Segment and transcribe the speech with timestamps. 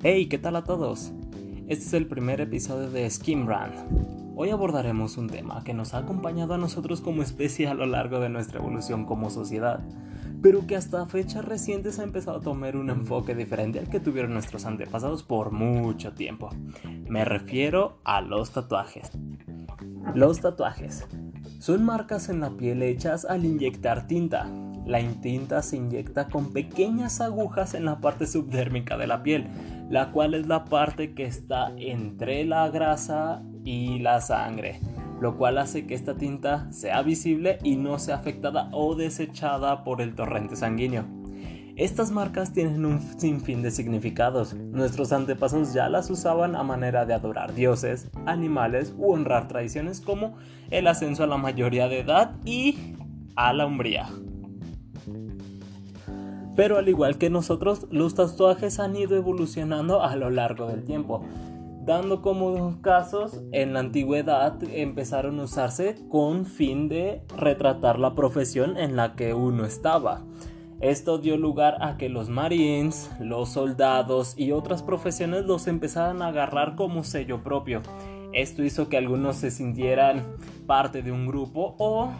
[0.00, 1.10] Hey, ¿qué tal a todos?
[1.66, 3.74] Este es el primer episodio de Skin Brand.
[4.36, 8.20] Hoy abordaremos un tema que nos ha acompañado a nosotros como especie a lo largo
[8.20, 9.80] de nuestra evolución como sociedad,
[10.40, 14.34] pero que hasta fechas recientes ha empezado a tomar un enfoque diferente al que tuvieron
[14.34, 16.50] nuestros antepasados por mucho tiempo.
[17.08, 19.10] Me refiero a los tatuajes.
[20.14, 21.08] Los tatuajes
[21.58, 24.48] son marcas en la piel hechas al inyectar tinta.
[24.86, 29.48] La tinta se inyecta con pequeñas agujas en la parte subdérmica de la piel,
[29.90, 34.80] la cual es la parte que está entre la grasa y la sangre,
[35.20, 40.00] lo cual hace que esta tinta sea visible y no sea afectada o desechada por
[40.00, 41.04] el torrente sanguíneo.
[41.76, 44.52] Estas marcas tienen un sinfín de significados.
[44.52, 50.36] Nuestros antepasados ya las usaban a manera de adorar dioses, animales u honrar tradiciones como
[50.70, 52.96] el ascenso a la mayoría de edad y
[53.36, 54.08] a la hombría.
[56.58, 61.22] Pero al igual que nosotros, los tatuajes han ido evolucionando a lo largo del tiempo,
[61.84, 68.76] dando como casos en la antigüedad empezaron a usarse con fin de retratar la profesión
[68.76, 70.24] en la que uno estaba.
[70.80, 76.26] Esto dio lugar a que los marines, los soldados y otras profesiones los empezaran a
[76.26, 77.82] agarrar como sello propio.
[78.32, 80.26] Esto hizo que algunos se sintieran
[80.66, 82.10] parte de un grupo o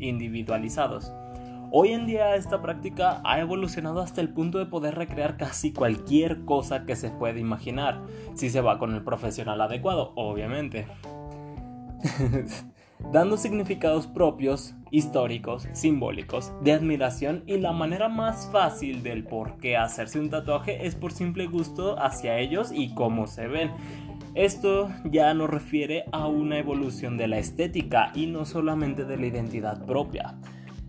[0.00, 1.12] individualizados.
[1.76, 6.44] Hoy en día esta práctica ha evolucionado hasta el punto de poder recrear casi cualquier
[6.44, 8.00] cosa que se pueda imaginar,
[8.34, 10.86] si se va con el profesional adecuado, obviamente.
[13.12, 19.76] dando significados propios, históricos, simbólicos, de admiración y la manera más fácil del por qué
[19.76, 23.72] hacerse un tatuaje es por simple gusto hacia ellos y cómo se ven.
[24.36, 29.26] Esto ya nos refiere a una evolución de la estética y no solamente de la
[29.26, 30.36] identidad propia.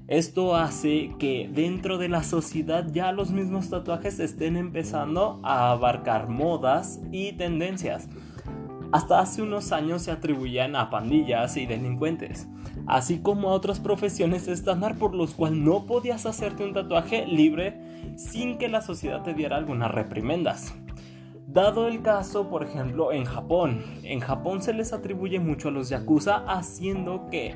[0.07, 6.29] Esto hace que dentro de la sociedad ya los mismos tatuajes estén empezando a abarcar
[6.29, 8.07] modas y tendencias.
[8.91, 12.47] Hasta hace unos años se atribuían a pandillas y delincuentes,
[12.85, 17.81] así como a otras profesiones estándar por los cuales no podías hacerte un tatuaje libre
[18.15, 20.75] sin que la sociedad te diera algunas reprimendas.
[21.47, 25.89] Dado el caso, por ejemplo, en Japón, en Japón se les atribuye mucho a los
[25.89, 27.55] yakuza haciendo que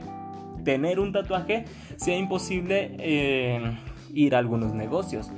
[0.70, 1.66] tener un tatuaje
[1.96, 3.76] sea imposible eh,
[4.14, 5.32] ir a algunos negocios.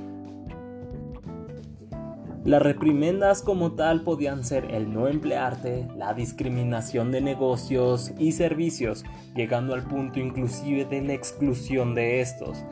[2.44, 9.06] Las reprimendas como tal podían ser el no emplearte, la discriminación de negocios y servicios,
[9.34, 12.62] llegando al punto inclusive de la exclusión de estos.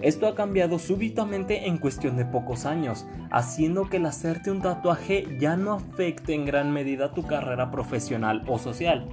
[0.00, 5.24] Esto ha cambiado súbitamente en cuestión de pocos años, haciendo que el hacerte un tatuaje
[5.38, 9.08] ya no afecte en gran medida tu carrera profesional o social.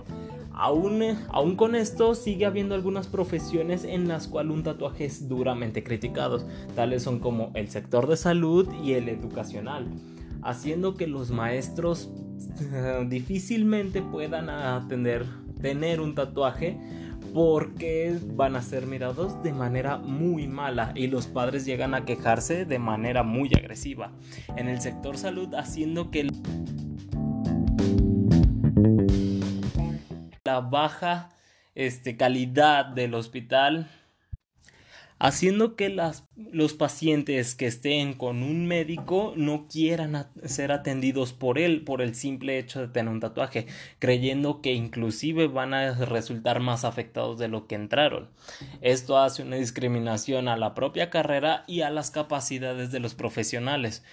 [0.57, 5.83] Aún, aún, con esto sigue habiendo algunas profesiones en las cuales un tatuaje es duramente
[5.83, 9.85] criticado, tales son como el sector de salud y el educacional,
[10.43, 12.09] haciendo que los maestros
[12.61, 15.25] eh, difícilmente puedan atender,
[15.61, 16.77] tener un tatuaje
[17.33, 22.63] porque van a ser mirados de manera muy mala y los padres llegan a quejarse
[22.63, 24.13] de manera muy agresiva.
[24.55, 26.29] En el sector salud haciendo que
[30.61, 31.29] baja
[31.75, 33.89] este, calidad del hospital,
[35.19, 35.89] haciendo que
[36.35, 42.15] los pacientes que estén con un médico no quieran ser atendidos por él por el
[42.15, 43.67] simple hecho de tener un tatuaje,
[43.99, 48.29] creyendo que inclusive van a resultar más afectados de lo que entraron.
[48.81, 54.03] Esto hace una discriminación a la propia carrera y a las capacidades de los profesionales.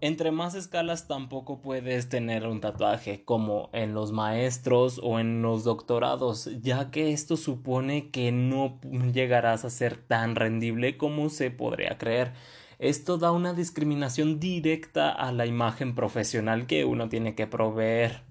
[0.00, 5.64] Entre más escalas tampoco puedes tener un tatuaje como en los maestros o en los
[5.64, 8.78] doctorados, ya que esto supone que no
[9.12, 12.32] llegarás a ser tan rendible como se podría creer.
[12.78, 18.27] Esto da una discriminación directa a la imagen profesional que uno tiene que proveer.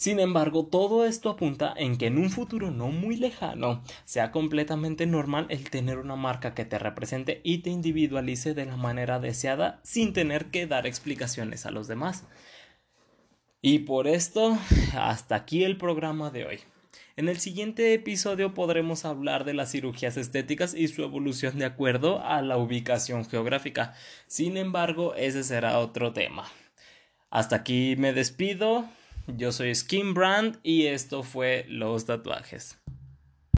[0.00, 5.04] Sin embargo, todo esto apunta en que en un futuro no muy lejano sea completamente
[5.04, 9.78] normal el tener una marca que te represente y te individualice de la manera deseada
[9.82, 12.24] sin tener que dar explicaciones a los demás.
[13.60, 14.56] Y por esto,
[14.96, 16.60] hasta aquí el programa de hoy.
[17.16, 22.24] En el siguiente episodio podremos hablar de las cirugías estéticas y su evolución de acuerdo
[22.24, 23.92] a la ubicación geográfica.
[24.26, 26.46] Sin embargo, ese será otro tema.
[27.28, 28.88] Hasta aquí me despido.
[29.36, 32.78] Yo soy Skin Brand y esto fue Los Tatuajes.